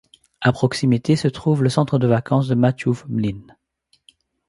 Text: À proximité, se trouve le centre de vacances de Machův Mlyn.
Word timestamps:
À 0.41 0.51
proximité, 0.51 1.15
se 1.15 1.27
trouve 1.27 1.61
le 1.61 1.69
centre 1.69 1.99
de 1.99 2.07
vacances 2.07 2.47
de 2.47 2.55
Machův 2.55 3.05
Mlyn. 3.07 3.43